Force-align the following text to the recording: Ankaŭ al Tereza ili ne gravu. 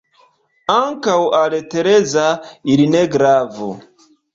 Ankaŭ 0.75 1.17
al 1.41 1.57
Tereza 1.75 2.27
ili 2.73 2.93
ne 2.99 3.07
gravu. 3.19 3.75